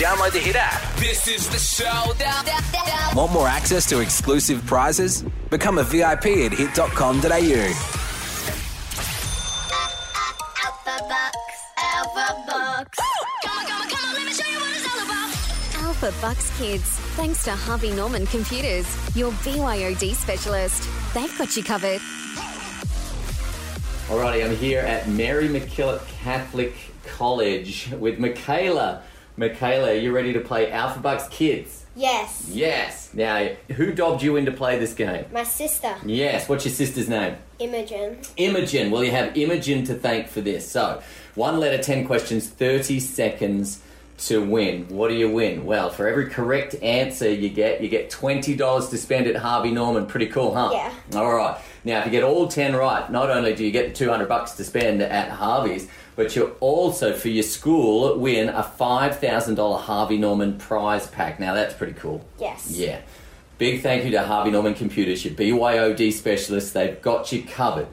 download 0.00 0.32
the 0.32 0.38
Hit 0.38 0.56
app. 0.56 0.80
This 0.96 1.28
is 1.28 1.46
the 1.50 1.58
showdown. 1.58 2.46
Want 3.14 3.32
more 3.32 3.46
access 3.46 3.86
to 3.90 4.00
exclusive 4.00 4.64
prizes? 4.64 5.22
Become 5.50 5.76
a 5.76 5.82
VIP 5.82 6.26
at 6.26 6.52
hit.com.au. 6.52 7.20
Alpha 10.62 11.04
Bucks, 11.06 11.56
Alpha 11.76 12.44
Bucks. 12.46 12.98
Come 13.44 13.58
on, 13.58 13.66
come 13.66 13.82
on, 13.82 13.88
come 13.90 14.08
on, 14.08 14.14
let 14.14 14.24
me 14.24 14.32
show 14.32 14.48
you 14.48 14.58
what 14.58 14.74
it's 14.74 14.88
all 14.88 15.04
about. 15.04 15.84
Alpha 15.84 16.14
Bucks 16.22 16.58
Kids, 16.58 16.88
thanks 17.16 17.44
to 17.44 17.50
Harvey 17.50 17.90
Norman 17.90 18.24
Computers, 18.26 18.86
your 19.14 19.32
BYOD 19.32 20.14
specialist. 20.14 20.88
They've 21.12 21.36
got 21.36 21.54
you 21.58 21.62
covered. 21.62 22.00
Alrighty, 24.08 24.44
I'm 24.46 24.56
here 24.56 24.80
at 24.80 25.08
Mary 25.10 25.48
MacKillop 25.48 26.06
Catholic 26.22 26.74
College 27.04 27.90
with 27.98 28.18
Michaela. 28.18 29.02
Michaela, 29.40 29.92
are 29.92 29.94
you 29.94 30.14
ready 30.14 30.34
to 30.34 30.40
play 30.40 30.70
Alpha 30.70 31.00
Bucks 31.00 31.26
Kids? 31.30 31.86
Yes. 31.96 32.46
Yes. 32.52 33.08
Now, 33.14 33.48
who 33.74 33.90
dobbed 33.90 34.22
you 34.22 34.36
in 34.36 34.44
to 34.44 34.52
play 34.52 34.78
this 34.78 34.92
game? 34.92 35.24
My 35.32 35.44
sister, 35.44 35.96
Yes. 36.04 36.46
What's 36.46 36.66
your 36.66 36.74
sister's 36.74 37.08
name? 37.08 37.36
Imogen. 37.58 38.18
Imogen. 38.36 38.90
Well, 38.90 39.02
you 39.02 39.12
have 39.12 39.34
Imogen 39.38 39.82
to 39.84 39.94
thank 39.94 40.28
for 40.28 40.42
this. 40.42 40.70
So, 40.70 41.02
one 41.36 41.58
letter, 41.58 41.82
10 41.82 42.06
questions, 42.06 42.50
30 42.50 43.00
seconds 43.00 43.80
to 44.26 44.44
win. 44.44 44.86
What 44.88 45.08
do 45.08 45.14
you 45.14 45.30
win? 45.30 45.64
Well, 45.64 45.88
for 45.88 46.06
every 46.06 46.28
correct 46.28 46.74
answer 46.82 47.30
you 47.30 47.48
get, 47.48 47.80
you 47.80 47.88
get 47.88 48.10
$20 48.10 48.90
to 48.90 48.98
spend 48.98 49.26
at 49.26 49.36
Harvey 49.36 49.70
Norman. 49.70 50.04
Pretty 50.04 50.26
cool, 50.26 50.54
huh? 50.54 50.68
Yeah. 50.70 50.92
All 51.18 51.34
right. 51.34 51.58
Now, 51.82 52.00
if 52.00 52.04
you 52.04 52.10
get 52.10 52.24
all 52.24 52.46
10 52.46 52.76
right, 52.76 53.10
not 53.10 53.30
only 53.30 53.54
do 53.54 53.64
you 53.64 53.70
get 53.70 53.88
the 53.88 53.94
200 53.94 54.28
bucks 54.28 54.52
to 54.52 54.64
spend 54.64 55.00
at 55.00 55.30
Harvey's, 55.30 55.88
but 56.20 56.36
you'll 56.36 56.54
also, 56.60 57.14
for 57.14 57.28
your 57.28 57.42
school, 57.42 58.18
win 58.18 58.50
a 58.50 58.62
$5,000 58.62 59.80
Harvey 59.80 60.18
Norman 60.18 60.58
prize 60.58 61.06
pack. 61.06 61.40
Now, 61.40 61.54
that's 61.54 61.72
pretty 61.72 61.94
cool. 61.94 62.22
Yes. 62.38 62.70
Yeah. 62.70 63.00
Big 63.56 63.80
thank 63.80 64.04
you 64.04 64.10
to 64.10 64.22
Harvey 64.22 64.50
Norman 64.50 64.74
Computers, 64.74 65.24
your 65.24 65.32
BYOD 65.32 66.12
specialists. 66.12 66.72
They've 66.72 67.00
got 67.00 67.32
you 67.32 67.42
covered. 67.44 67.86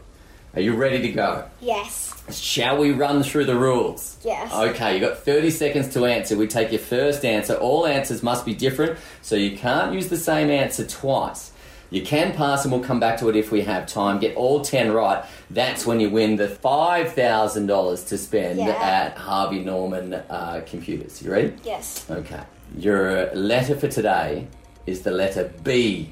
Are 0.55 0.59
you 0.59 0.75
ready 0.75 1.02
to 1.03 1.11
go? 1.13 1.45
Yes. 1.61 2.21
Shall 2.37 2.77
we 2.77 2.91
run 2.91 3.23
through 3.23 3.45
the 3.45 3.55
rules? 3.55 4.17
Yes. 4.25 4.53
Okay, 4.53 4.99
you've 4.99 5.09
got 5.09 5.19
30 5.19 5.49
seconds 5.49 5.93
to 5.93 6.05
answer. 6.05 6.35
We 6.35 6.47
take 6.47 6.73
your 6.73 6.81
first 6.81 7.23
answer. 7.23 7.53
All 7.53 7.87
answers 7.87 8.23
must 8.23 8.45
be 8.45 8.53
different, 8.53 8.99
so 9.21 9.37
you 9.37 9.57
can't 9.57 9.93
use 9.93 10.09
the 10.09 10.17
same 10.17 10.49
answer 10.49 10.85
twice. 10.85 11.53
You 11.89 12.02
can 12.02 12.33
pass 12.33 12.66
and 12.66 12.71
we'll 12.71 12.83
come 12.83 12.99
back 12.99 13.17
to 13.19 13.30
it 13.30 13.35
if 13.35 13.52
we 13.52 13.61
have 13.61 13.85
time. 13.88 14.19
Get 14.19 14.35
all 14.35 14.61
10 14.61 14.91
right. 14.91 15.23
That's 15.49 15.85
when 15.85 15.99
you 16.02 16.09
win 16.09 16.35
the 16.35 16.47
$5,000 16.47 18.07
to 18.09 18.17
spend 18.17 18.59
Yeah. 18.59 18.69
at 18.71 19.17
Harvey 19.17 19.59
Norman 19.63 20.13
uh, 20.13 20.61
Computers. 20.65 21.21
You 21.21 21.31
ready? 21.31 21.53
Yes. 21.63 22.05
Okay. 22.09 22.41
Your 22.77 23.33
letter 23.33 23.75
for 23.75 23.88
today 23.88 24.47
is 24.85 25.02
the 25.03 25.11
letter 25.11 25.52
B 25.63 26.11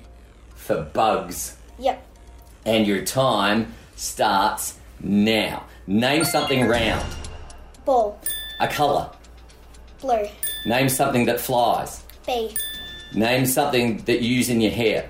for 0.56 0.82
bugs. 0.82 1.58
Yep. 1.80 2.02
And 2.66 2.88
your 2.88 3.04
time 3.04 3.74
starts 3.98 4.78
now. 5.02 5.66
Name 5.88 6.24
something 6.24 6.68
round. 6.68 7.06
Ball. 7.84 8.18
A 8.62 8.68
colour. 8.68 9.10
Blue. 10.00 10.26
Name 10.66 10.88
something 10.90 11.26
that 11.26 11.40
flies. 11.40 12.04
B. 12.26 12.56
Name 13.14 13.46
something 13.46 13.98
that 14.06 14.22
you 14.22 14.36
use 14.36 14.50
in 14.50 14.62
your 14.62 14.72
hair. 14.72 15.10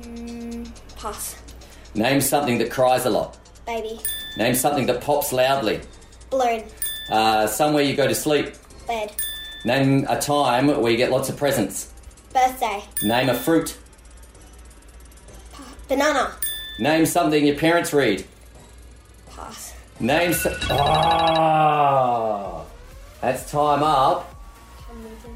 Mm, 0.00 0.70
pass. 0.96 1.36
Name 1.94 2.20
something 2.20 2.58
that 2.58 2.70
cries 2.70 3.04
a 3.06 3.10
lot. 3.10 3.36
Baby. 3.66 4.00
Name 4.36 4.54
something 4.54 4.86
that 4.86 5.00
pops 5.00 5.32
loudly. 5.32 5.80
Balloon. 6.30 6.64
Uh, 7.10 7.46
somewhere 7.46 7.82
you 7.82 7.94
go 7.96 8.06
to 8.06 8.14
sleep. 8.14 8.52
Bed. 8.86 9.12
Name 9.64 10.06
a 10.08 10.18
time 10.20 10.68
where 10.68 10.90
you 10.90 10.96
get 10.96 11.10
lots 11.10 11.28
of 11.28 11.36
presents. 11.36 11.92
Birthday. 12.32 12.82
Name 13.02 13.28
a 13.28 13.34
fruit. 13.34 13.76
Banana. 15.88 16.32
Name 16.78 17.06
something 17.06 17.44
your 17.46 17.56
parents 17.56 17.92
read. 17.92 18.24
Pass. 19.34 19.74
Name. 19.98 20.32
So- 20.32 20.56
oh, 20.70 22.66
that's 23.20 23.50
time 23.50 23.82
up. 23.82 24.32
How 24.86 24.94
many 24.94 25.08
did 25.22 25.30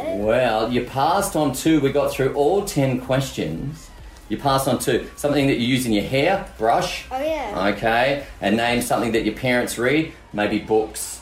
I 0.00 0.02
get? 0.06 0.16
Well, 0.18 0.72
you 0.72 0.84
passed 0.84 1.36
on 1.36 1.52
two. 1.52 1.80
We 1.80 1.92
got 1.92 2.10
through 2.10 2.34
all 2.34 2.64
ten 2.64 3.00
questions. 3.00 3.90
You 4.28 4.36
pass 4.38 4.66
on 4.68 4.78
two. 4.78 5.08
Something 5.16 5.46
that 5.48 5.58
you 5.58 5.66
use 5.66 5.86
in 5.86 5.92
your 5.92 6.04
hair, 6.04 6.46
brush. 6.58 7.06
Oh 7.10 7.20
yeah. 7.20 7.72
Okay. 7.76 8.26
And 8.40 8.56
name 8.56 8.82
something 8.82 9.12
that 9.12 9.24
your 9.24 9.34
parents 9.34 9.78
read. 9.78 10.12
Maybe 10.32 10.58
books. 10.58 11.21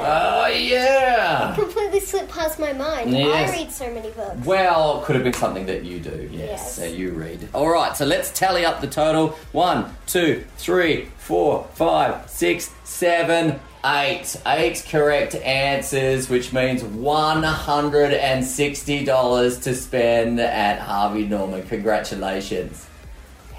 Oh 0.00 0.46
yeah. 0.48 0.80
Yeah. 0.80 1.54
Completely 1.54 2.00
slipped 2.00 2.30
past 2.30 2.58
my 2.58 2.72
mind. 2.72 3.10
Yes. 3.12 3.50
I 3.50 3.56
read 3.56 3.72
so 3.72 3.92
many 3.92 4.10
books. 4.10 4.44
Well, 4.46 5.02
could 5.02 5.14
have 5.16 5.24
been 5.24 5.32
something 5.32 5.66
that 5.66 5.84
you 5.84 5.98
do. 6.00 6.28
Yes, 6.32 6.48
Yes. 6.48 6.76
that 6.76 6.92
you 6.92 7.12
read. 7.12 7.48
All 7.54 7.68
right. 7.68 7.96
So 7.96 8.04
let's 8.04 8.30
tally 8.30 8.64
up 8.64 8.80
the 8.80 8.86
total. 8.86 9.28
One, 9.52 9.94
two, 10.06 10.44
three, 10.56 11.08
four, 11.18 11.66
five, 11.74 12.28
six, 12.30 12.70
seven, 12.84 13.58
eight. 13.84 14.36
Eight 14.46 14.84
correct 14.88 15.34
answers, 15.36 16.28
which 16.28 16.52
means 16.52 16.82
one 16.84 17.42
hundred 17.42 18.12
and 18.12 18.44
sixty 18.44 19.04
dollars 19.04 19.58
to 19.60 19.74
spend 19.74 20.40
at 20.40 20.78
Harvey 20.80 21.26
Norman. 21.26 21.62
Congratulations. 21.66 22.86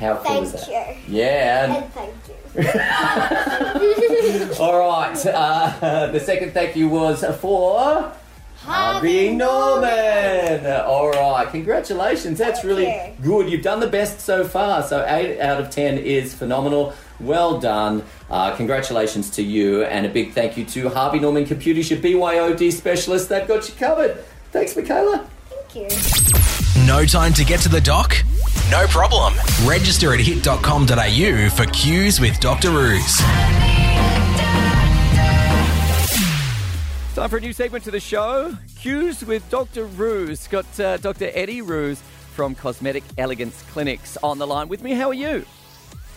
How 0.02 0.16
cool 0.16 0.24
Thank 0.24 0.46
is 0.46 0.52
that? 0.54 0.68
you. 1.08 1.16
Yeah. 1.20 1.76
And 1.76 1.94
thank 1.94 2.14
you. 2.28 2.34
All 4.60 4.80
right. 4.80 5.26
Uh, 5.28 6.08
the 6.12 6.20
second 6.20 6.54
thank 6.54 6.76
you 6.76 6.90
was 6.90 7.24
for 7.40 8.12
Harvey 8.58 9.32
Norman. 9.32 10.66
All 10.66 11.12
right. 11.12 11.48
Congratulations. 11.52 12.40
That's 12.40 12.62
Thank 12.62 12.68
really 12.68 12.88
you. 12.88 13.14
good. 13.22 13.48
You've 13.52 13.62
done 13.62 13.80
the 13.80 13.86
best 13.88 14.22
so 14.22 14.44
far. 14.44 14.82
So 14.82 15.06
eight 15.08 15.40
out 15.40 15.62
of 15.62 15.70
ten 15.70 16.00
is 16.00 16.34
phenomenal. 16.34 16.96
Well 17.20 17.60
done. 17.60 18.04
Uh, 18.30 18.56
congratulations 18.56 19.30
to 19.32 19.44
you, 19.44 19.84
and 19.84 20.08
a 20.08 20.10
big 20.10 20.34
thank 20.34 20.58
you 20.58 20.66
to 20.66 20.90
Harvey 20.90 21.20
Norman 21.20 21.46
Computers, 21.46 21.92
your 21.92 22.00
BYOD 22.00 22.72
specialist. 22.74 23.30
They've 23.30 23.48
got 23.48 23.70
you 23.70 23.76
covered. 23.76 24.18
Thanks, 24.52 24.76
Michaela. 24.76 25.28
Thank 25.48 25.94
you. 25.94 26.41
No 26.92 27.06
time 27.06 27.34
to 27.36 27.46
get 27.46 27.62
to 27.62 27.70
the 27.70 27.80
doc? 27.80 28.18
No 28.70 28.86
problem. 28.88 29.34
Register 29.66 30.14
at 30.14 30.20
hit.com.au 30.20 31.50
for 31.56 31.66
Q's 31.72 32.20
with 32.20 32.38
Dr. 32.42 32.70
Ruse. 32.70 33.18
Time 37.16 37.30
for 37.30 37.38
a 37.38 37.40
new 37.40 37.54
segment 37.54 37.86
to 37.86 37.92
the 37.92 38.00
show. 38.02 38.58
Cues 38.76 39.24
with 39.24 39.50
Dr. 39.50 39.86
Ruse. 39.86 40.50
Got 40.50 40.80
uh, 40.82 40.98
Dr. 40.98 41.32
Eddie 41.34 41.62
Ruse 41.62 42.02
from 42.34 42.56
Cosmetic 42.56 43.06
Elegance 43.18 43.62
Clinics 43.72 44.18
on 44.22 44.38
the 44.38 44.46
line 44.46 44.68
with 44.68 44.84
me. 44.84 44.92
How 44.92 45.08
are 45.08 45.14
you? 45.14 45.46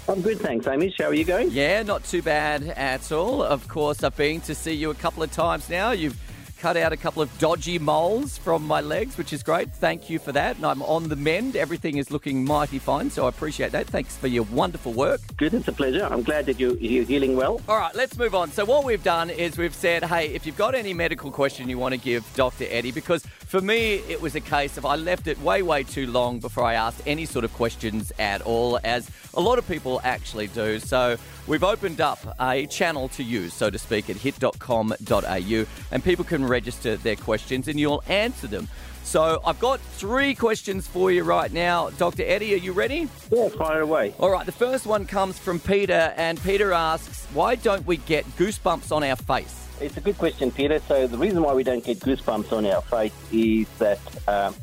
I'm 0.08 0.22
good, 0.22 0.40
thanks, 0.40 0.66
Hamish. 0.66 0.96
How 0.98 1.04
are 1.04 1.14
you 1.14 1.24
going? 1.24 1.52
Yeah, 1.52 1.84
not 1.84 2.02
too 2.02 2.20
bad 2.20 2.64
at 2.64 3.12
all. 3.12 3.44
Of 3.44 3.68
course, 3.68 4.02
I've 4.02 4.16
been 4.16 4.40
to 4.40 4.56
see 4.56 4.74
you 4.74 4.90
a 4.90 4.94
couple 4.94 5.22
of 5.22 5.30
times 5.30 5.70
now. 5.70 5.92
You've 5.92 6.18
cut 6.64 6.78
out 6.78 6.94
a 6.94 6.96
couple 6.96 7.20
of 7.20 7.38
dodgy 7.38 7.78
moles 7.78 8.38
from 8.38 8.66
my 8.66 8.80
legs, 8.80 9.18
which 9.18 9.34
is 9.34 9.42
great. 9.42 9.70
Thank 9.70 10.08
you 10.08 10.18
for 10.18 10.32
that. 10.32 10.56
And 10.56 10.64
I'm 10.64 10.82
on 10.84 11.10
the 11.10 11.14
mend. 11.14 11.56
Everything 11.56 11.98
is 11.98 12.10
looking 12.10 12.42
mighty 12.42 12.78
fine, 12.78 13.10
so 13.10 13.26
I 13.26 13.28
appreciate 13.28 13.72
that. 13.72 13.86
Thanks 13.86 14.16
for 14.16 14.28
your 14.28 14.44
wonderful 14.44 14.94
work. 14.94 15.20
Good, 15.36 15.52
it's 15.52 15.68
a 15.68 15.72
pleasure. 15.72 16.08
I'm 16.10 16.22
glad 16.22 16.46
that 16.46 16.58
you, 16.58 16.78
you're 16.80 17.04
healing 17.04 17.36
well. 17.36 17.60
All 17.68 17.76
right, 17.76 17.94
let's 17.94 18.16
move 18.16 18.34
on. 18.34 18.50
So, 18.50 18.64
what 18.64 18.82
we've 18.82 19.04
done 19.04 19.28
is 19.28 19.58
we've 19.58 19.74
said, 19.74 20.04
hey, 20.04 20.28
if 20.28 20.46
you've 20.46 20.56
got 20.56 20.74
any 20.74 20.94
medical 20.94 21.30
question 21.30 21.68
you 21.68 21.76
want 21.76 21.92
to 21.92 22.00
give 22.00 22.24
Dr. 22.32 22.64
Eddie, 22.70 22.92
because 22.92 23.26
for 23.26 23.60
me, 23.60 23.96
it 24.08 24.22
was 24.22 24.34
a 24.34 24.40
case 24.40 24.78
of 24.78 24.86
I 24.86 24.96
left 24.96 25.26
it 25.26 25.38
way, 25.42 25.60
way 25.60 25.82
too 25.82 26.06
long 26.06 26.40
before 26.40 26.64
I 26.64 26.74
asked 26.74 27.02
any 27.06 27.26
sort 27.26 27.44
of 27.44 27.52
questions 27.52 28.10
at 28.18 28.40
all, 28.40 28.80
as 28.84 29.10
a 29.34 29.40
lot 29.40 29.58
of 29.58 29.68
people 29.68 30.00
actually 30.02 30.46
do. 30.46 30.78
So, 30.78 31.18
we've 31.46 31.62
opened 31.62 32.00
up 32.00 32.20
a 32.40 32.64
channel 32.68 33.08
to 33.10 33.22
use, 33.22 33.52
so 33.52 33.68
to 33.68 33.78
speak, 33.78 34.08
at 34.08 34.16
hit.com.au, 34.16 35.66
and 35.90 36.02
people 36.02 36.24
can 36.24 36.42
register 36.54 36.96
their 36.96 37.16
questions 37.16 37.66
and 37.66 37.80
you'll 37.80 38.04
answer 38.08 38.46
them. 38.46 38.68
So, 39.02 39.42
I've 39.44 39.60
got 39.60 39.80
three 39.80 40.34
questions 40.34 40.86
for 40.86 41.12
you 41.12 41.24
right 41.24 41.52
now. 41.52 41.90
Dr. 41.90 42.22
Eddie, 42.24 42.54
are 42.54 42.62
you 42.68 42.72
ready? 42.72 43.08
Yeah, 43.30 43.48
fire 43.50 43.82
away. 43.82 44.14
All 44.18 44.30
right, 44.30 44.46
the 44.46 44.58
first 44.66 44.86
one 44.86 45.04
comes 45.04 45.38
from 45.38 45.60
Peter, 45.60 46.14
and 46.16 46.42
Peter 46.42 46.72
asks, 46.72 47.26
Why 47.34 47.54
don't 47.54 47.86
we 47.86 47.98
get 47.98 48.24
goosebumps 48.38 48.90
on 48.96 49.04
our 49.04 49.16
face? 49.16 49.68
It's 49.80 49.98
a 49.98 50.00
good 50.00 50.16
question, 50.16 50.50
Peter. 50.50 50.80
So 50.88 51.06
the 51.06 51.18
reason 51.18 51.42
why 51.42 51.52
we 51.52 51.64
don't 51.64 51.84
get 51.84 51.98
goosebumps 52.00 52.50
on 52.52 52.64
our 52.66 52.82
face 52.82 53.12
is 53.32 53.68
that. 53.78 53.98
Um, 54.28 54.54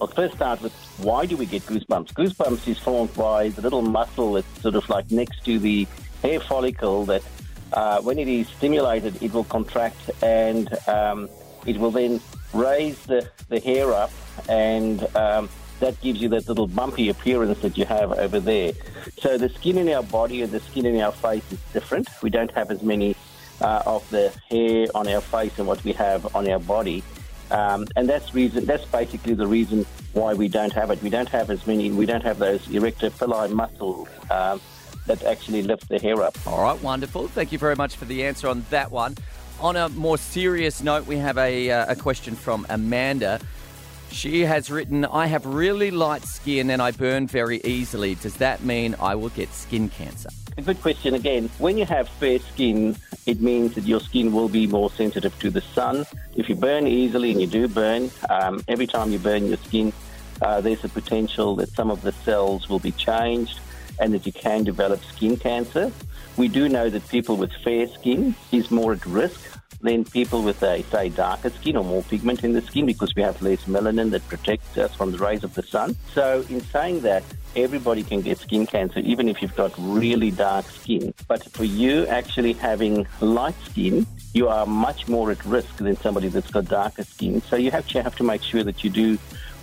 I'll 0.00 0.08
first 0.08 0.34
start 0.34 0.60
with 0.60 0.72
why 0.98 1.26
do 1.26 1.36
we 1.36 1.46
get 1.46 1.62
goosebumps? 1.62 2.12
Goosebumps 2.14 2.66
is 2.66 2.76
formed 2.76 3.14
by 3.14 3.50
the 3.50 3.62
little 3.62 3.82
muscle 3.82 4.32
that's 4.32 4.60
sort 4.60 4.74
of 4.74 4.88
like 4.88 5.08
next 5.12 5.44
to 5.44 5.60
the 5.60 5.86
hair 6.22 6.40
follicle 6.40 7.04
that 7.04 7.22
uh, 7.72 8.00
when 8.00 8.18
it 8.18 8.28
is 8.28 8.48
stimulated, 8.48 9.22
it 9.22 9.32
will 9.32 9.44
contract 9.44 10.10
and 10.22 10.68
um, 10.88 11.28
it 11.66 11.76
will 11.78 11.90
then 11.90 12.20
raise 12.52 12.98
the, 13.06 13.28
the 13.48 13.60
hair 13.60 13.92
up 13.92 14.10
and 14.48 15.04
um, 15.16 15.48
that 15.80 16.00
gives 16.00 16.20
you 16.20 16.28
that 16.28 16.48
little 16.48 16.66
bumpy 16.66 17.08
appearance 17.08 17.58
that 17.60 17.76
you 17.76 17.84
have 17.84 18.12
over 18.12 18.40
there. 18.40 18.72
So 19.18 19.36
the 19.36 19.48
skin 19.48 19.78
in 19.78 19.88
our 19.88 20.02
body 20.02 20.42
and 20.42 20.52
the 20.52 20.60
skin 20.60 20.86
in 20.86 21.00
our 21.00 21.12
face 21.12 21.44
is 21.50 21.58
different. 21.72 22.08
We 22.22 22.30
don't 22.30 22.50
have 22.52 22.70
as 22.70 22.82
many 22.82 23.16
uh, 23.60 23.82
of 23.86 24.08
the 24.10 24.32
hair 24.48 24.86
on 24.94 25.08
our 25.08 25.20
face 25.20 25.58
and 25.58 25.66
what 25.66 25.82
we 25.84 25.92
have 25.92 26.34
on 26.36 26.48
our 26.48 26.58
body. 26.60 27.02
Um, 27.50 27.86
and 27.96 28.08
that's 28.08 28.32
reason. 28.32 28.64
That's 28.64 28.84
basically 28.86 29.34
the 29.34 29.46
reason 29.46 29.84
why 30.14 30.34
we 30.34 30.48
don't 30.48 30.72
have 30.72 30.90
it. 30.90 31.02
We 31.02 31.10
don't 31.10 31.28
have 31.28 31.50
as 31.50 31.66
many. 31.66 31.90
We 31.90 32.06
don't 32.06 32.22
have 32.22 32.38
those 32.38 32.66
arrector 32.68 33.10
pili 33.10 33.50
muscles 33.50 34.08
um, 34.30 34.60
that 35.06 35.22
actually 35.24 35.62
lift 35.62 35.88
the 35.88 35.98
hair 35.98 36.22
up. 36.22 36.36
All 36.46 36.62
right, 36.62 36.80
wonderful. 36.82 37.28
Thank 37.28 37.52
you 37.52 37.58
very 37.58 37.76
much 37.76 37.96
for 37.96 38.04
the 38.04 38.24
answer 38.24 38.48
on 38.48 38.64
that 38.70 38.90
one. 38.90 39.16
On 39.60 39.76
a 39.76 39.88
more 39.90 40.18
serious 40.18 40.82
note, 40.82 41.06
we 41.06 41.16
have 41.18 41.38
a, 41.38 41.70
uh, 41.70 41.92
a 41.92 41.96
question 41.96 42.34
from 42.34 42.66
Amanda. 42.68 43.40
She 44.10 44.40
has 44.40 44.70
written, 44.70 45.04
I 45.04 45.26
have 45.26 45.46
really 45.46 45.90
light 45.90 46.24
skin 46.24 46.70
and 46.70 46.82
I 46.82 46.90
burn 46.90 47.26
very 47.26 47.60
easily. 47.64 48.14
Does 48.16 48.36
that 48.36 48.62
mean 48.62 48.94
I 49.00 49.14
will 49.14 49.30
get 49.30 49.52
skin 49.52 49.88
cancer? 49.88 50.28
A 50.58 50.62
good 50.62 50.80
question 50.82 51.14
again. 51.14 51.48
When 51.58 51.78
you 51.78 51.86
have 51.86 52.08
fair 52.08 52.38
skin, 52.38 52.96
it 53.24 53.40
means 53.40 53.74
that 53.74 53.84
your 53.84 54.00
skin 54.00 54.32
will 54.32 54.50
be 54.50 54.66
more 54.66 54.90
sensitive 54.90 55.38
to 55.38 55.48
the 55.50 55.62
sun. 55.62 56.04
If 56.36 56.50
you 56.50 56.54
burn 56.54 56.86
easily, 56.86 57.30
and 57.30 57.40
you 57.40 57.46
do 57.46 57.68
burn, 57.68 58.10
um, 58.28 58.62
every 58.68 58.86
time 58.86 59.12
you 59.12 59.18
burn 59.18 59.46
your 59.46 59.56
skin, 59.56 59.94
uh, 60.42 60.60
there's 60.60 60.84
a 60.84 60.90
potential 60.90 61.56
that 61.56 61.70
some 61.70 61.90
of 61.90 62.02
the 62.02 62.12
cells 62.12 62.68
will 62.68 62.80
be 62.80 62.92
changed 62.92 63.60
and 63.98 64.12
that 64.14 64.26
you 64.26 64.32
can 64.32 64.64
develop 64.64 65.02
skin 65.04 65.36
cancer. 65.36 65.92
We 66.36 66.48
do 66.48 66.68
know 66.68 66.88
that 66.88 67.06
people 67.08 67.36
with 67.36 67.52
fair 67.52 67.86
skin 67.88 68.34
is 68.50 68.70
more 68.70 68.92
at 68.92 69.04
risk 69.06 69.40
than 69.82 70.04
people 70.04 70.42
with 70.42 70.62
a, 70.62 70.82
say, 70.84 71.08
darker 71.08 71.50
skin 71.50 71.76
or 71.76 71.84
more 71.84 72.02
pigment 72.04 72.44
in 72.44 72.52
the 72.52 72.62
skin 72.62 72.86
because 72.86 73.14
we 73.14 73.22
have 73.22 73.40
less 73.42 73.64
melanin 73.64 74.10
that 74.12 74.26
protects 74.28 74.78
us 74.78 74.94
from 74.94 75.10
the 75.10 75.18
rays 75.18 75.44
of 75.44 75.54
the 75.54 75.62
sun. 75.62 75.96
So, 76.12 76.44
in 76.48 76.60
saying 76.60 77.00
that, 77.00 77.24
everybody 77.54 78.02
can 78.02 78.22
get 78.22 78.38
skin 78.38 78.66
cancer, 78.66 79.00
even 79.00 79.28
if 79.28 79.42
you've 79.42 79.56
got 79.56 79.74
really 79.76 80.30
dark 80.30 80.64
skin. 80.70 81.12
But 81.28 81.44
for 81.52 81.64
you 81.64 82.06
actually 82.06 82.54
having 82.54 83.06
light 83.20 83.56
skin, 83.64 84.06
you 84.32 84.48
are 84.48 84.64
much 84.64 85.08
more 85.08 85.30
at 85.30 85.44
risk 85.44 85.76
than 85.76 85.96
somebody 85.96 86.28
that's 86.28 86.50
got 86.50 86.66
darker 86.66 87.04
skin. 87.04 87.42
So, 87.42 87.56
you 87.56 87.70
actually 87.72 88.02
have 88.02 88.16
to 88.16 88.24
make 88.24 88.42
sure 88.42 88.62
that 88.62 88.84
you 88.84 88.90
do 88.90 89.18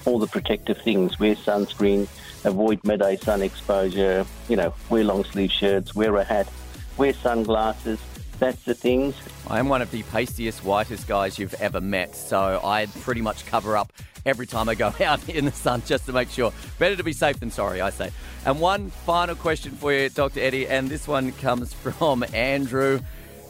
all 0.05 0.19
the 0.19 0.27
protective 0.27 0.77
things 0.79 1.19
wear 1.19 1.35
sunscreen, 1.35 2.07
avoid 2.45 2.83
midday 2.83 3.17
sun 3.17 3.41
exposure, 3.41 4.25
you 4.47 4.55
know, 4.55 4.73
wear 4.89 5.03
long 5.03 5.23
sleeve 5.23 5.51
shirts, 5.51 5.95
wear 5.95 6.15
a 6.15 6.23
hat, 6.23 6.49
wear 6.97 7.13
sunglasses. 7.13 7.99
That's 8.39 8.63
the 8.63 8.73
things. 8.73 9.15
I 9.47 9.59
am 9.59 9.67
one 9.67 9.81
of 9.81 9.91
the 9.91 10.03
pastiest, 10.03 10.63
whitest 10.63 11.07
guys 11.07 11.37
you've 11.37 11.55
ever 11.55 11.81
met, 11.81 12.15
so 12.15 12.61
I 12.63 12.85
pretty 13.01 13.21
much 13.21 13.45
cover 13.45 13.75
up 13.75 13.91
every 14.25 14.47
time 14.47 14.69
I 14.69 14.75
go 14.75 14.93
out 15.01 15.27
in 15.27 15.45
the 15.45 15.51
sun 15.51 15.81
just 15.85 16.05
to 16.05 16.13
make 16.13 16.29
sure. 16.29 16.53
Better 16.77 16.95
to 16.95 17.03
be 17.03 17.13
safe 17.13 17.39
than 17.39 17.51
sorry, 17.51 17.81
I 17.81 17.89
say. 17.89 18.11
And 18.45 18.59
one 18.59 18.89
final 18.89 19.35
question 19.35 19.73
for 19.73 19.91
you, 19.91 20.09
Dr. 20.09 20.39
Eddie, 20.39 20.67
and 20.67 20.89
this 20.89 21.07
one 21.07 21.31
comes 21.33 21.73
from 21.83 22.23
Andrew. 22.33 23.01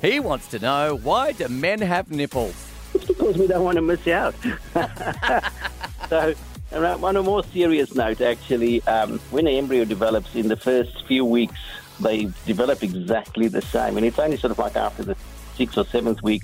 He 0.01 0.19
wants 0.19 0.47
to 0.47 0.59
know 0.59 0.95
why 1.03 1.33
do 1.33 1.47
men 1.49 1.81
have 1.81 2.09
nipples? 2.09 2.55
It's 2.93 3.05
because 3.05 3.37
we 3.37 3.47
don't 3.47 3.63
want 3.63 3.75
to 3.75 3.81
miss 3.81 4.07
out. 4.07 4.33
so, 6.09 6.33
on 6.73 7.15
a 7.15 7.23
more 7.23 7.43
serious 7.43 7.95
note, 7.95 8.21
actually, 8.21 8.83
um, 8.83 9.19
when 9.31 9.47
an 9.47 9.53
embryo 9.53 9.85
develops 9.85 10.35
in 10.35 10.47
the 10.47 10.57
first 10.57 11.05
few 11.07 11.25
weeks, 11.25 11.59
they 11.99 12.29
develop 12.45 12.83
exactly 12.83 13.47
the 13.47 13.61
same. 13.61 13.97
And 13.97 14.05
it's 14.05 14.19
only 14.19 14.37
sort 14.37 14.51
of 14.51 14.59
like 14.59 14.75
after 14.75 15.03
the 15.03 15.15
sixth 15.55 15.77
or 15.77 15.85
seventh 15.85 16.23
week 16.23 16.43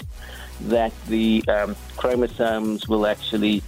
that 0.61 0.93
the 1.07 1.43
um, 1.47 1.75
chromosomes 1.97 2.87
will 2.87 3.07
actually 3.07 3.61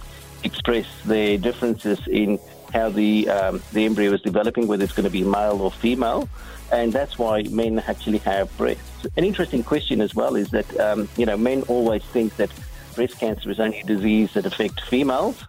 express 0.44 0.86
their 1.04 1.36
differences 1.38 2.06
in 2.06 2.38
how 2.72 2.90
the 2.90 3.28
um, 3.28 3.62
the 3.72 3.84
embryo 3.86 4.12
is 4.12 4.20
developing, 4.20 4.66
whether 4.66 4.84
it's 4.84 4.92
going 4.92 5.04
to 5.04 5.10
be 5.10 5.22
male 5.22 5.60
or 5.60 5.70
female, 5.70 6.28
and 6.70 6.92
that's 6.92 7.18
why 7.18 7.42
men 7.44 7.78
actually 7.80 8.18
have 8.18 8.54
breasts. 8.56 9.06
An 9.16 9.24
interesting 9.24 9.62
question 9.62 10.00
as 10.00 10.14
well 10.14 10.36
is 10.36 10.50
that 10.50 10.78
um, 10.78 11.08
you 11.16 11.24
know 11.24 11.36
men 11.36 11.62
always 11.62 12.02
think 12.04 12.36
that 12.36 12.50
breast 12.94 13.18
cancer 13.18 13.50
is 13.50 13.58
only 13.58 13.80
a 13.80 13.84
disease 13.84 14.34
that 14.34 14.44
affects 14.44 14.82
females, 14.84 15.44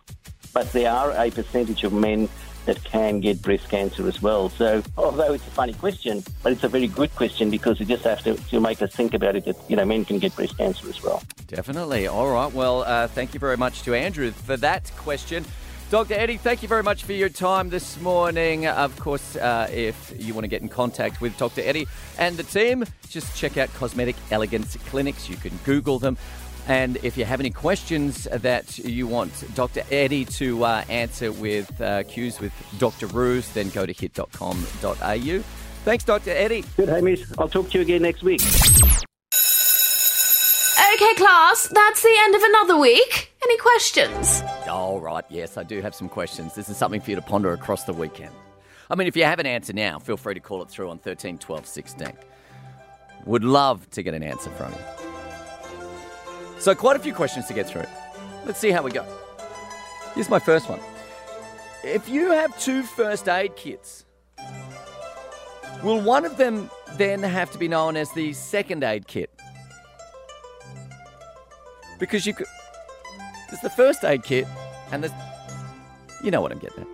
but 0.53 0.71
there 0.71 0.91
are 0.91 1.11
a 1.11 1.31
percentage 1.31 1.83
of 1.83 1.93
men 1.93 2.29
that 2.65 2.83
can 2.83 3.19
get 3.19 3.41
breast 3.41 3.69
cancer 3.69 4.07
as 4.07 4.21
well. 4.21 4.49
So, 4.49 4.83
although 4.97 5.33
it's 5.33 5.47
a 5.47 5.51
funny 5.51 5.73
question, 5.73 6.23
but 6.43 6.51
it's 6.51 6.63
a 6.63 6.67
very 6.67 6.87
good 6.87 7.13
question 7.15 7.49
because 7.49 7.79
you 7.79 7.85
just 7.85 8.03
have 8.03 8.21
to, 8.23 8.35
to 8.35 8.59
make 8.59 8.81
us 8.81 8.93
think 8.93 9.13
about 9.13 9.35
it 9.35 9.45
that 9.45 9.57
you 9.67 9.75
know 9.75 9.85
men 9.85 10.05
can 10.05 10.19
get 10.19 10.35
breast 10.35 10.57
cancer 10.57 10.87
as 10.87 11.01
well. 11.01 11.23
Definitely. 11.47 12.07
All 12.07 12.29
right. 12.29 12.53
Well, 12.53 12.83
uh, 12.83 13.07
thank 13.07 13.33
you 13.33 13.39
very 13.39 13.57
much 13.57 13.81
to 13.83 13.95
Andrew 13.95 14.31
for 14.31 14.57
that 14.57 14.91
question. 14.97 15.45
Dr. 15.89 16.13
Eddie, 16.13 16.37
thank 16.37 16.61
you 16.61 16.67
very 16.67 16.83
much 16.83 17.03
for 17.03 17.13
your 17.13 17.29
time 17.29 17.71
this 17.71 17.99
morning. 17.99 18.67
Of 18.67 18.99
course, 18.99 19.35
uh, 19.35 19.67
if 19.71 20.13
you 20.19 20.35
want 20.35 20.43
to 20.43 20.47
get 20.47 20.61
in 20.61 20.69
contact 20.69 21.19
with 21.19 21.35
Dr. 21.37 21.61
Eddie 21.61 21.87
and 22.19 22.37
the 22.37 22.43
team, 22.43 22.85
just 23.09 23.35
check 23.35 23.57
out 23.57 23.73
Cosmetic 23.73 24.15
Elegance 24.29 24.77
Clinics. 24.85 25.27
You 25.27 25.35
can 25.37 25.57
Google 25.65 25.97
them. 25.97 26.15
And 26.69 26.97
if 27.01 27.17
you 27.17 27.25
have 27.25 27.39
any 27.39 27.49
questions 27.49 28.25
that 28.31 28.77
you 28.77 29.07
want 29.07 29.43
Dr. 29.55 29.81
Eddie 29.89 30.25
to 30.25 30.63
uh, 30.63 30.83
answer 30.87 31.31
with 31.31 31.81
uh, 31.81 32.03
cues 32.03 32.39
with 32.39 32.53
Dr. 32.77 33.07
Ruse, 33.07 33.49
then 33.53 33.69
go 33.69 33.87
to 33.87 33.91
hit.com.au. 33.91 35.43
Thanks, 35.83 36.03
Dr. 36.03 36.29
Eddie. 36.29 36.63
Good, 36.77 36.89
Hamish. 36.89 37.25
I'll 37.39 37.49
talk 37.49 37.71
to 37.71 37.79
you 37.79 37.81
again 37.81 38.03
next 38.03 38.21
week. 38.21 38.41
Okay, 40.93 41.13
class, 41.15 41.67
that's 41.71 42.03
the 42.03 42.15
end 42.21 42.35
of 42.35 42.43
another 42.43 42.77
week. 42.77 43.33
Any 43.41 43.57
questions? 43.57 44.43
All 44.67 44.99
right, 44.99 45.25
yes, 45.29 45.57
I 45.57 45.63
do 45.63 45.81
have 45.81 45.95
some 45.95 46.07
questions. 46.07 46.53
This 46.53 46.69
is 46.69 46.77
something 46.77 47.01
for 47.01 47.09
you 47.09 47.15
to 47.15 47.21
ponder 47.23 47.51
across 47.51 47.85
the 47.85 47.93
weekend. 47.93 48.35
I 48.91 48.95
mean, 48.95 49.07
if 49.07 49.15
you 49.15 49.23
have 49.23 49.39
an 49.39 49.47
answer 49.47 49.73
now, 49.73 49.97
feel 49.97 50.17
free 50.17 50.35
to 50.35 50.39
call 50.39 50.61
it 50.61 50.69
through 50.69 50.89
on 50.89 50.99
13 50.99 51.39
12 51.39 51.65
16. 51.65 52.13
Would 53.25 53.43
love 53.43 53.89
to 53.91 54.03
get 54.03 54.13
an 54.13 54.21
answer 54.21 54.51
from 54.51 54.71
you. 54.73 54.98
So, 56.59 56.75
quite 56.75 56.97
a 56.97 56.99
few 56.99 57.13
questions 57.13 57.45
to 57.47 57.53
get 57.53 57.67
through. 57.67 57.85
Let's 58.45 58.59
see 58.59 58.71
how 58.71 58.81
we 58.81 58.91
go. 58.91 59.05
Here's 60.13 60.29
my 60.29 60.39
first 60.39 60.69
one. 60.69 60.79
If 61.83 62.09
you 62.09 62.31
have 62.31 62.59
two 62.59 62.83
first 62.83 63.29
aid 63.29 63.55
kits, 63.55 64.05
will 65.81 66.01
one 66.01 66.25
of 66.25 66.35
them 66.35 66.69
then 66.97 67.23
have 67.23 67.49
to 67.51 67.57
be 67.57 67.69
known 67.69 67.95
as 67.95 68.11
the 68.11 68.33
second 68.33 68.83
aid 68.83 69.07
kit? 69.07 69.29
Because 71.97 72.25
you 72.25 72.33
could. 72.33 72.47
There's 73.49 73.61
the 73.61 73.69
first 73.69 74.03
aid 74.03 74.23
kit, 74.23 74.45
and 74.91 75.03
there's. 75.03 75.13
You 76.21 76.31
know 76.31 76.41
what 76.41 76.51
I'm 76.51 76.59
getting 76.59 76.81
at. 76.81 76.87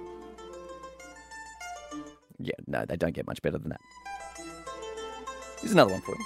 Yeah, 2.38 2.54
no, 2.68 2.86
they 2.86 2.96
don't 2.96 3.16
get 3.16 3.26
much 3.26 3.42
better 3.42 3.58
than 3.58 3.70
that. 3.70 3.82
Here's 5.60 5.72
another 5.72 5.92
one 5.92 6.02
for 6.02 6.12
you. 6.12 6.26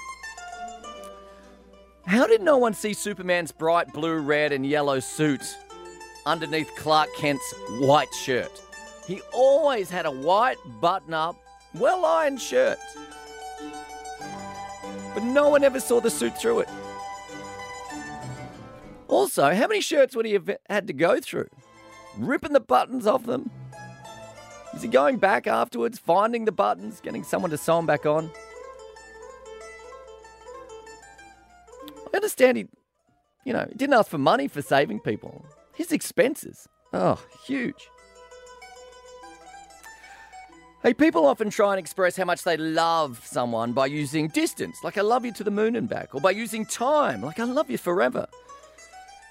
How 2.10 2.26
did 2.26 2.42
no 2.42 2.58
one 2.58 2.74
see 2.74 2.94
Superman's 2.94 3.52
bright 3.52 3.94
blue, 3.94 4.18
red, 4.18 4.52
and 4.52 4.66
yellow 4.66 5.00
suit 5.00 5.56
underneath 6.26 6.76
Clark 6.76 7.10
Kent's 7.16 7.54
white 7.82 8.12
shirt? 8.16 8.64
He 9.06 9.22
always 9.32 9.92
had 9.92 10.08
a 10.08 10.12
white 10.12 10.58
button 10.82 11.14
up, 11.14 11.36
well 11.76 12.04
ironed 12.04 12.42
shirt. 12.42 12.80
But 15.14 15.22
no 15.22 15.50
one 15.50 15.64
ever 15.64 15.80
saw 15.80 16.00
the 16.00 16.10
suit 16.10 16.36
through 16.36 16.62
it. 16.62 16.70
Also, 19.08 19.54
how 19.54 19.68
many 19.68 19.80
shirts 19.80 20.16
would 20.16 20.26
he 20.26 20.34
have 20.34 20.50
had 20.68 20.88
to 20.88 20.94
go 20.94 21.20
through? 21.20 21.50
Ripping 22.18 22.54
the 22.54 22.60
buttons 22.60 23.06
off 23.06 23.28
them? 23.28 23.52
Is 24.74 24.82
he 24.82 24.88
going 24.88 25.18
back 25.18 25.46
afterwards, 25.46 26.00
finding 26.00 26.46
the 26.46 26.52
buttons, 26.52 27.02
getting 27.02 27.24
someone 27.24 27.52
to 27.52 27.58
sew 27.58 27.76
them 27.76 27.86
back 27.86 28.08
on? 28.08 28.32
He, 32.40 32.68
you 33.46 33.54
know, 33.54 33.66
he 33.70 33.76
didn't 33.76 33.94
ask 33.94 34.10
for 34.10 34.18
money 34.18 34.48
for 34.48 34.62
saving 34.62 35.02
people. 35.02 35.46
His 35.76 35.92
expenses, 35.92 36.68
oh, 36.94 37.22
huge. 37.46 37.90
Hey, 40.82 40.94
people 40.94 41.26
often 41.26 41.50
try 41.50 41.72
and 41.72 41.80
express 41.80 42.16
how 42.16 42.24
much 42.24 42.44
they 42.44 42.56
love 42.56 43.22
someone 43.26 43.74
by 43.74 43.88
using 43.88 44.30
distance, 44.30 44.78
like 44.84 44.98
I 44.98 45.02
love 45.02 45.26
you 45.26 45.34
to 45.34 45.44
the 45.44 45.52
moon 45.52 45.76
and 45.76 45.90
back, 45.90 46.16
or 46.16 46.22
by 46.22 46.32
using 46.32 46.66
time, 46.66 47.22
like 47.22 47.40
I 47.40 47.44
love 47.44 47.70
you 47.70 47.78
forever. 47.78 48.28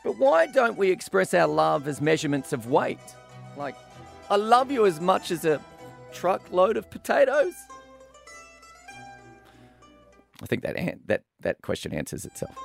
But 0.04 0.18
why 0.18 0.46
don't 0.46 0.76
we 0.76 0.90
express 0.90 1.32
our 1.32 1.48
love 1.48 1.88
as 1.88 2.00
measurements 2.02 2.52
of 2.52 2.66
weight? 2.70 3.00
Like, 3.56 3.76
I 4.30 4.36
love 4.36 4.70
you 4.70 4.84
as 4.84 5.00
much 5.00 5.30
as 5.30 5.46
a 5.46 5.60
truckload 6.12 6.76
of 6.76 6.90
potatoes? 6.90 7.54
I 10.42 10.46
think 10.46 10.62
that 10.62 10.76
an- 10.76 11.00
that 11.06 11.22
that 11.40 11.62
question 11.62 11.92
answers 11.92 12.24
itself. 12.24 12.56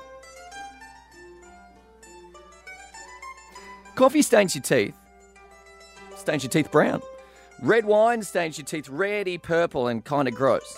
Coffee 3.96 4.22
stains 4.22 4.56
your 4.56 4.64
teeth. 4.64 4.96
Stains 6.16 6.44
your 6.44 6.50
teeth 6.50 6.72
brown. 6.72 7.02
Red 7.62 7.86
wine 7.86 8.24
stains 8.24 8.58
your 8.58 8.66
teeth 8.66 8.90
reddy 8.90 9.38
purple 9.38 9.88
and 9.88 10.04
kind 10.04 10.28
of 10.28 10.34
gross. 10.34 10.76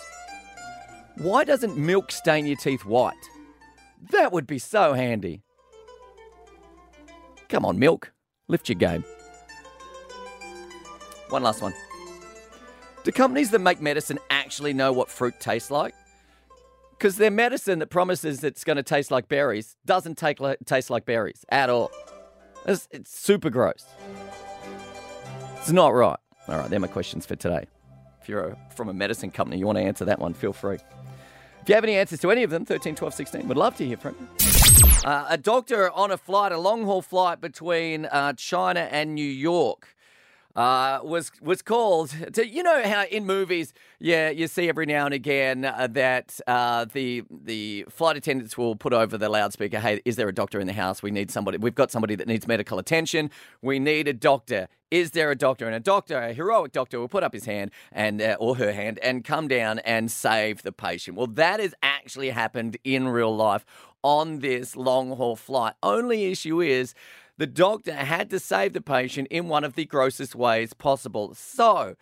Why 1.18 1.44
doesn't 1.44 1.76
milk 1.78 2.12
stain 2.12 2.46
your 2.46 2.56
teeth 2.56 2.84
white? 2.84 3.14
That 4.10 4.32
would 4.32 4.46
be 4.46 4.58
so 4.58 4.92
handy. 4.92 5.42
Come 7.48 7.64
on, 7.64 7.78
milk. 7.78 8.12
Lift 8.48 8.68
your 8.68 8.76
game. 8.76 9.04
One 11.30 11.42
last 11.42 11.62
one. 11.62 11.74
Do 13.02 13.12
companies 13.12 13.50
that 13.50 13.60
make 13.60 13.80
medicine 13.80 14.18
actually 14.30 14.72
know 14.72 14.92
what 14.92 15.08
fruit 15.08 15.40
tastes 15.40 15.70
like? 15.70 15.94
Because 16.90 17.16
their 17.16 17.30
medicine 17.30 17.78
that 17.78 17.88
promises 17.88 18.44
it's 18.44 18.64
going 18.64 18.76
to 18.76 18.82
taste 18.82 19.10
like 19.10 19.28
berries 19.28 19.76
doesn't 19.86 20.18
take 20.18 20.38
taste 20.66 20.90
like 20.90 21.04
berries 21.04 21.44
at 21.48 21.70
all. 21.70 21.90
It's, 22.66 22.88
it's 22.90 23.16
super 23.16 23.48
gross. 23.48 23.86
It's 25.56 25.70
not 25.70 25.94
right. 25.94 26.18
All 26.48 26.58
right, 26.58 26.68
they're 26.68 26.80
my 26.80 26.88
questions 26.88 27.24
for 27.24 27.36
today. 27.36 27.66
If 28.20 28.28
you're 28.28 28.48
a, 28.48 28.58
from 28.74 28.88
a 28.88 28.94
medicine 28.94 29.30
company, 29.30 29.58
you 29.58 29.66
want 29.66 29.78
to 29.78 29.82
answer 29.82 30.04
that 30.04 30.18
one, 30.18 30.34
feel 30.34 30.52
free. 30.52 30.78
If 31.62 31.68
you 31.68 31.74
have 31.74 31.84
any 31.84 31.96
answers 31.96 32.20
to 32.20 32.30
any 32.30 32.42
of 32.42 32.50
them, 32.50 32.64
13, 32.64 32.94
12, 32.94 33.14
16, 33.14 33.48
would 33.48 33.56
love 33.56 33.76
to 33.76 33.86
hear 33.86 33.96
from 33.96 34.16
you. 34.20 34.46
Uh, 35.04 35.26
a 35.28 35.38
doctor 35.38 35.90
on 35.90 36.10
a 36.10 36.16
flight, 36.16 36.52
a 36.52 36.58
long 36.58 36.84
haul 36.84 37.02
flight 37.02 37.40
between 37.40 38.06
uh, 38.06 38.32
China 38.32 38.88
and 38.90 39.14
New 39.14 39.24
York. 39.24 39.95
Uh, 40.56 41.00
was 41.02 41.30
was 41.42 41.60
called 41.60 42.14
to 42.32 42.48
you 42.48 42.62
know 42.62 42.82
how 42.82 43.04
in 43.10 43.26
movies 43.26 43.74
yeah 44.00 44.30
you 44.30 44.46
see 44.46 44.70
every 44.70 44.86
now 44.86 45.04
and 45.04 45.12
again 45.12 45.66
uh, 45.66 45.86
that 45.86 46.40
uh, 46.46 46.86
the 46.94 47.22
the 47.30 47.84
flight 47.90 48.16
attendants 48.16 48.56
will 48.56 48.74
put 48.74 48.94
over 48.94 49.18
the 49.18 49.28
loudspeaker 49.28 49.78
hey 49.78 50.00
is 50.06 50.16
there 50.16 50.28
a 50.30 50.34
doctor 50.34 50.58
in 50.58 50.66
the 50.66 50.72
house? 50.72 51.02
We 51.02 51.10
need 51.10 51.30
somebody 51.30 51.58
we've 51.58 51.74
got 51.74 51.90
somebody 51.90 52.14
that 52.14 52.26
needs 52.26 52.48
medical 52.48 52.78
attention. 52.78 53.30
We 53.60 53.78
need 53.78 54.08
a 54.08 54.14
doctor. 54.14 54.68
Is 54.90 55.10
there 55.10 55.30
a 55.30 55.36
doctor? 55.36 55.66
And 55.66 55.74
a 55.74 55.80
doctor 55.80 56.16
a 56.18 56.32
heroic 56.32 56.72
doctor 56.72 56.98
will 56.98 57.08
put 57.08 57.22
up 57.22 57.34
his 57.34 57.44
hand 57.44 57.70
and 57.92 58.22
uh, 58.22 58.38
or 58.40 58.56
her 58.56 58.72
hand 58.72 58.98
and 59.00 59.24
come 59.24 59.48
down 59.48 59.80
and 59.80 60.10
save 60.10 60.62
the 60.62 60.72
patient. 60.72 61.18
Well 61.18 61.26
that 61.26 61.60
has 61.60 61.74
actually 61.82 62.30
happened 62.30 62.78
in 62.82 63.08
real 63.08 63.36
life 63.36 63.66
on 64.02 64.38
this 64.38 64.74
long 64.74 65.16
haul 65.16 65.36
flight. 65.36 65.74
Only 65.82 66.26
issue 66.26 66.62
is 66.62 66.94
the 67.38 67.46
doctor 67.46 67.92
had 67.92 68.30
to 68.30 68.38
save 68.38 68.72
the 68.72 68.80
patient 68.80 69.28
in 69.30 69.48
one 69.48 69.64
of 69.64 69.74
the 69.74 69.84
grossest 69.84 70.34
ways 70.34 70.72
possible. 70.72 71.34
So, 71.34 71.96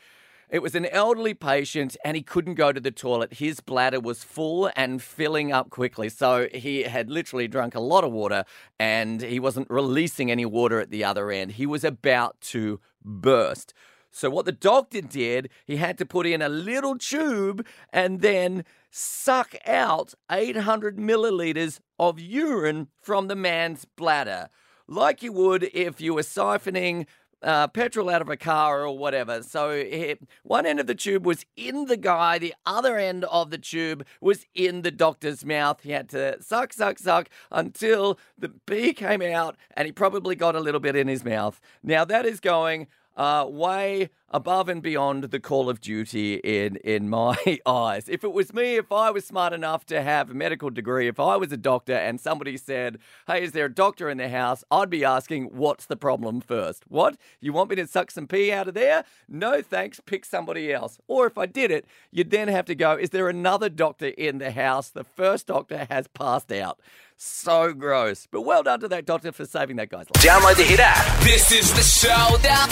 it 0.51 0.63
was 0.63 0.75
an 0.75 0.87
elderly 0.87 1.35
patient 1.35 1.97
and 2.05 2.17
he 2.17 2.23
couldn't 2.23 2.55
go 2.55 2.71
to 2.71 2.81
the 2.81 2.93
toilet. 2.93 3.35
His 3.35 3.61
bladder 3.61 3.99
was 3.99 4.23
full 4.23 4.71
and 4.77 5.03
filling 5.03 5.51
up 5.51 5.71
quickly. 5.71 6.09
So, 6.09 6.49
he 6.55 6.83
had 6.83 7.11
literally 7.11 7.49
drunk 7.49 7.75
a 7.75 7.81
lot 7.81 8.05
of 8.05 8.13
water 8.13 8.45
and 8.79 9.21
he 9.21 9.41
wasn't 9.41 9.69
releasing 9.71 10.31
any 10.31 10.45
water 10.45 10.79
at 10.79 10.91
the 10.91 11.03
other 11.03 11.31
end. 11.31 11.53
He 11.53 11.67
was 11.67 11.83
about 11.83 12.41
to 12.53 12.81
burst. 13.05 13.75
So, 14.11 14.31
what 14.31 14.47
the 14.47 14.53
doctor 14.53 15.01
did, 15.01 15.51
he 15.67 15.77
had 15.77 15.99
to 15.99 16.07
put 16.07 16.25
in 16.25 16.41
a 16.41 16.49
little 16.49 16.97
tube 16.97 17.67
and 17.93 18.21
then 18.21 18.65
suck 18.89 19.57
out 19.67 20.15
800 20.31 20.97
milliliters 20.97 21.81
of 21.99 22.21
urine 22.21 22.87
from 23.03 23.27
the 23.27 23.35
man's 23.35 23.85
bladder 23.85 24.51
like 24.87 25.23
you 25.23 25.33
would 25.33 25.65
if 25.75 26.01
you 26.01 26.15
were 26.15 26.23
siphoning 26.23 27.07
uh, 27.45 27.69
petrol 27.69 28.09
out 28.09 28.23
of 28.23 28.29
a 28.29 28.37
car 28.37 28.87
or 28.87 28.97
whatever. 28.97 29.43
So 29.43 29.71
it, 29.71 30.27
one 30.43 30.67
end 30.67 30.81
of 30.81 30.87
the 30.87 30.95
tube 30.95 31.27
was 31.27 31.45
in 31.57 31.85
the 31.87 31.97
guy, 31.97 32.39
the 32.39 32.55
other 32.65 32.97
end 32.97 33.25
of 33.25 33.51
the 33.51 33.59
tube 33.59 34.05
was 34.21 34.47
in 34.55 34.83
the 34.83 34.91
doctor's 34.91 35.45
mouth. 35.45 35.81
He 35.83 35.93
had 35.93 36.09
to 36.11 36.43
suck, 36.43 36.73
suck, 36.73 36.99
suck 36.99 37.29
until 37.53 38.19
the 38.39 38.49
bee 38.49 38.95
came 38.95 39.23
out, 39.23 39.57
and 39.77 39.87
he 39.87 39.93
probably 39.93 40.35
got 40.35 40.57
a 40.57 40.61
little 40.61 40.81
bit 40.81 40.97
in 40.97 41.07
his 41.07 41.25
mouth. 41.25 41.61
Now 41.83 42.05
that 42.07 42.25
is 42.25 42.41
going 42.41 42.87
uh, 43.17 43.47
way 43.49 44.11
above 44.31 44.69
and 44.69 44.83
beyond 44.83 45.25
the 45.25 45.39
call 45.39 45.71
of 45.71 45.81
duty 45.81 46.35
in 46.37 46.77
in 46.77 47.09
my 47.09 47.37
eyes. 47.67 48.09
If 48.09 48.25
it 48.25 48.33
was 48.33 48.53
me, 48.53 48.77
if 48.77 48.91
I 48.91 49.11
was 49.11 49.25
smart 49.25 49.53
enough 49.53 49.87
to 49.87 50.03
have 50.03 50.31
a 50.31 50.35
medical 50.35 50.71
degree, 50.71 51.07
if 51.07 51.21
I 51.21 51.37
was 51.37 51.53
a 51.53 51.57
doctor 51.57 51.95
and 51.95 52.21
somebody 52.21 52.57
said, 52.57 52.99
"Hey, 53.27 53.45
is 53.45 53.53
there 53.53 53.67
a 53.67 53.75
doctor 53.75 54.11
in 54.11 54.19
the 54.19 54.29
house?" 54.29 54.65
I'd 54.71 54.91
be 54.91 55.05
asking, 55.05 55.45
"What's 55.57 55.87
the 55.87 55.97
problem 55.97 56.41
first? 56.41 56.85
What? 56.89 57.17
You 57.41 57.53
want 57.53 57.71
me 57.71 57.77
to 57.77 57.87
suck 57.87 58.11
some 58.11 58.27
pee 58.27 58.53
out 58.53 58.69
of 58.69 58.75
there? 58.75 59.05
No, 59.29 59.63
thanks. 59.63 60.01
Pick 60.01 60.25
somebody 60.25 60.73
else." 60.73 60.99
Or 61.07 61.27
if 61.27 61.39
I 61.39 61.47
did 61.47 61.71
it, 61.71 61.87
you'd 62.11 62.31
then 62.31 62.49
have 62.49 62.67
to 62.67 62.75
go, 62.75 62.97
"Is 62.97 63.11
there 63.11 63.29
another 63.29 63.69
doctor 63.69 64.09
in 64.09 64.39
the 64.39 64.51
house? 64.51 64.91
The 64.91 65.05
first 65.05 65.47
doctor 65.47 65.87
has 65.89 66.09
passed 66.09 66.51
out." 66.51 66.81
So 67.27 67.73
gross. 67.73 68.29
But 68.31 68.43
well 68.43 68.63
done 68.63 68.81
to 68.81 68.89
that 68.89 69.07
doctor 69.07 69.33
for 69.33 69.47
saving 69.47 69.77
that 69.77 69.89
guy's 69.89 70.05
life. 70.15 70.23
Download 70.23 70.57
the 70.57 70.63
Hit 70.63 70.79
app. 70.79 71.23
This 71.23 71.51
is 71.51 71.73
the 71.73 71.81
showdown. 71.81 72.69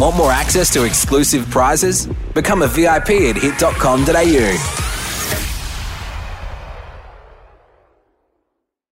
Want 0.00 0.16
more 0.16 0.32
access 0.32 0.72
to 0.72 0.84
exclusive 0.84 1.44
prizes? 1.50 2.06
Become 2.32 2.62
a 2.62 2.66
VIP 2.66 3.10
at 3.10 3.36
hit.com.au. 3.36 4.83